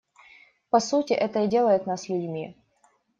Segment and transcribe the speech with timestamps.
[0.71, 2.55] По сути, это и делает нас людьми.